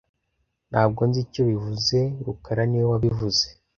[0.71, 3.45] Ntabwo nzi icyo bivuze rukara niwe wabivuze